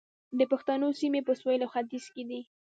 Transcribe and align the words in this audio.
د 0.39 0.41
پښتنو 0.51 0.87
سیمې 0.99 1.21
په 1.27 1.33
سویل 1.39 1.61
او 1.65 1.71
ختیځ 1.73 2.05
کې 2.13 2.23
دي 2.29 2.41